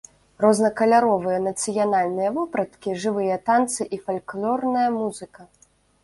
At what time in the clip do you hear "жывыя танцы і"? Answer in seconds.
3.03-3.99